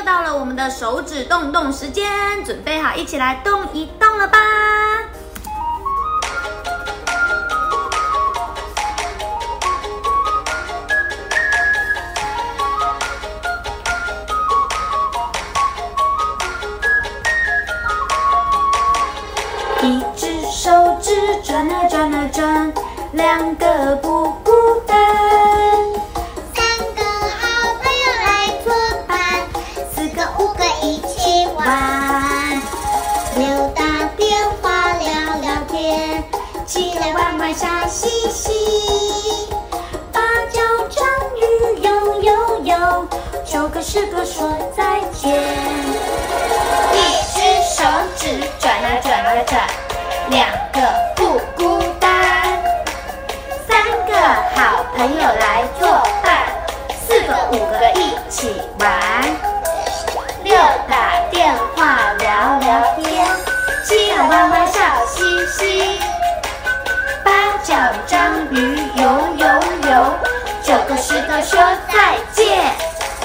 [0.00, 4.38] 又到了我们的手指动动时间，准备好一起来动一动了吧？
[19.82, 21.12] 一只手指
[21.44, 22.72] 转啊转啊转，
[23.12, 24.32] 两个不
[37.50, 39.48] 来玩玩笑嘻嘻，
[40.12, 40.20] 八
[40.52, 41.04] 叫章
[41.34, 43.08] 鱼游游游，
[43.44, 45.34] 九个十个说再见。
[46.92, 46.96] 一
[47.34, 47.40] 只
[47.74, 47.82] 手
[48.16, 49.60] 指转呀转呀转，
[50.30, 50.80] 两个
[51.16, 52.62] 不孤单，
[53.66, 54.12] 三个
[54.54, 55.88] 好朋友来作
[56.22, 56.46] 伴，
[57.04, 58.88] 四个五个一起玩。
[60.44, 60.56] 六
[60.88, 63.26] 打电话聊聊天，
[63.84, 65.98] 七来玩玩笑嘻嘻，
[67.62, 69.04] 小章鱼游
[69.36, 69.46] 游
[69.88, 70.14] 游，
[70.64, 71.60] 这个石头说
[71.92, 72.74] 再见。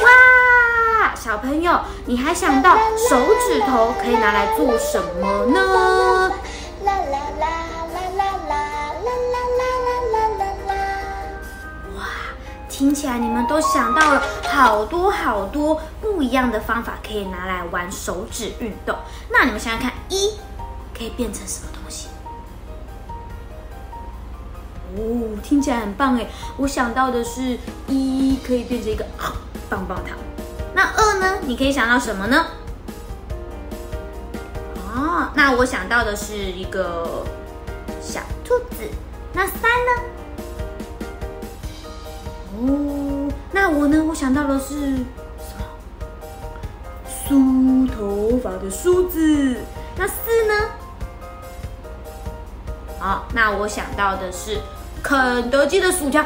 [0.04, 1.16] 哇！
[1.16, 2.76] 小朋友，你还想到
[3.10, 6.30] 手指头可以拿来做什么呢？
[6.84, 7.48] 啦啦啦
[7.94, 9.64] 啦啦啦啦啦啦
[10.12, 10.74] 啦啦啦。
[11.98, 12.04] 哇，
[12.70, 18.96] 听起来你们都想到了好多好多不一样的方法，可以拿来玩手指运动。
[19.32, 20.32] 那你们想想看，一
[20.96, 22.10] 可以变成什么东西？
[24.98, 26.28] 哦，听起来很棒哎！
[26.58, 27.58] 我想到的是
[27.88, 29.34] 一可以变成一个啊
[29.70, 30.18] 棒棒糖。
[30.74, 31.40] 那二呢？
[31.42, 32.46] 你可以想到什么呢？
[34.94, 37.24] 哦，那我想到的是一个
[38.02, 38.84] 小兔子。
[39.34, 39.92] 那三呢？
[42.58, 44.04] 哦，那我呢？
[44.08, 44.98] 我想到的是？
[47.28, 49.58] 梳头发的梳子。
[49.98, 50.54] 那四呢？
[53.00, 54.60] 好，那我想到的是
[55.08, 56.26] 肯德基的薯条。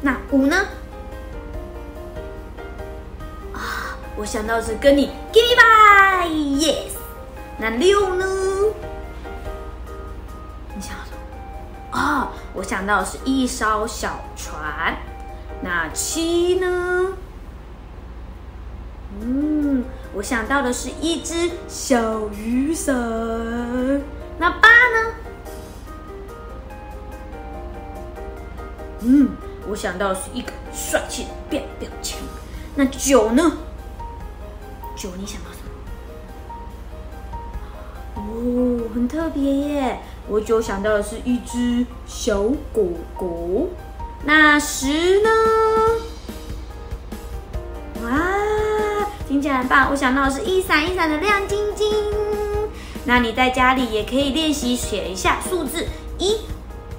[0.00, 0.56] 那五呢？
[3.52, 6.92] 啊，我想到是跟你 give me five yes。
[7.58, 8.24] 那六呢？
[10.72, 11.98] 你想到什么？
[11.98, 14.96] 哦，我想到的是一艘小船。
[15.62, 17.08] 那七呢？
[19.20, 19.84] 嗯，
[20.14, 22.94] 我想到的是一只小雨伞。
[24.38, 25.11] 那八呢？
[29.04, 29.30] 嗯，
[29.68, 32.18] 我想到是一个帅气的变表情。
[32.74, 33.58] 那九呢？
[34.96, 35.58] 九，你想到什
[38.14, 38.22] 么？
[38.22, 40.00] 哦，很特别耶！
[40.28, 42.42] 我九想到的是一只小
[42.72, 43.68] 狗狗。
[44.24, 45.28] 那十呢？
[48.04, 49.90] 哇，听起来很棒！
[49.90, 51.88] 我想到的是一闪一闪的亮晶晶。
[53.04, 55.88] 那你在家里也可以练习写一下数字：
[56.18, 56.38] 一、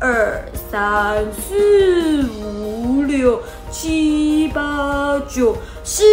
[0.03, 3.41] 二、三、四、五、六、
[3.71, 5.55] 七、八、九、
[5.85, 6.03] 十。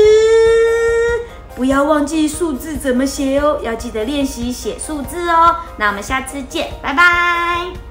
[1.57, 5.57] 不要忘记数字怎么写哦，要记得练习写数字哦。
[5.77, 7.90] 那我们下次见，拜拜。